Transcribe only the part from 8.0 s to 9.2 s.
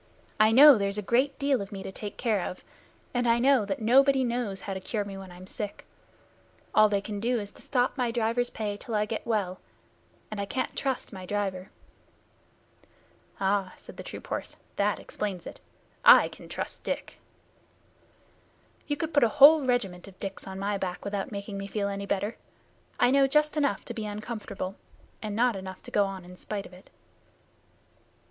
driver's pay till I